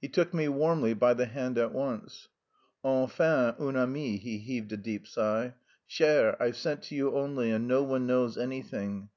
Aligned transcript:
He 0.00 0.08
took 0.08 0.34
me 0.34 0.48
warmly 0.48 0.94
by 0.94 1.14
the 1.14 1.26
hand 1.26 1.56
at 1.56 1.72
once. 1.72 2.26
"Enfin 2.84 3.54
un 3.60 3.76
ami!" 3.76 4.16
(He 4.16 4.38
heaved 4.38 4.72
a 4.72 4.76
deep 4.76 5.06
sigh.) 5.06 5.54
"Cher, 5.86 6.34
I've 6.42 6.56
sent 6.56 6.82
to 6.86 6.96
you 6.96 7.14
only, 7.16 7.52
and 7.52 7.68
no 7.68 7.84
one 7.84 8.04
knows 8.04 8.36
anything. 8.36 9.10